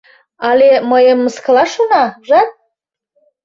[0.47, 2.49] Але мыйым мыскылаш шона, ужат...